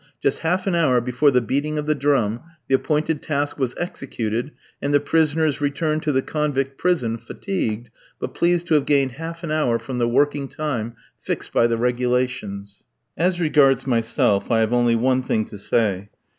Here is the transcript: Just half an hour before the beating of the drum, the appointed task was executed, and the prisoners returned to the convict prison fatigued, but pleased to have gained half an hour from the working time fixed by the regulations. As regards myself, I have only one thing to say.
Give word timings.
Just 0.19 0.39
half 0.39 0.65
an 0.65 0.73
hour 0.73 0.99
before 0.99 1.29
the 1.29 1.41
beating 1.41 1.77
of 1.77 1.85
the 1.85 1.93
drum, 1.93 2.41
the 2.67 2.73
appointed 2.73 3.21
task 3.21 3.59
was 3.59 3.75
executed, 3.77 4.49
and 4.81 4.95
the 4.95 4.99
prisoners 4.99 5.61
returned 5.61 6.01
to 6.01 6.11
the 6.11 6.23
convict 6.23 6.79
prison 6.79 7.19
fatigued, 7.19 7.91
but 8.19 8.33
pleased 8.33 8.65
to 8.65 8.73
have 8.73 8.87
gained 8.87 9.11
half 9.11 9.43
an 9.43 9.51
hour 9.51 9.77
from 9.77 9.99
the 9.99 10.09
working 10.09 10.47
time 10.47 10.95
fixed 11.19 11.53
by 11.53 11.67
the 11.67 11.77
regulations. 11.77 12.83
As 13.15 13.39
regards 13.39 13.85
myself, 13.85 14.49
I 14.49 14.61
have 14.61 14.73
only 14.73 14.95
one 14.95 15.21
thing 15.21 15.45
to 15.45 15.57
say. 15.59 16.09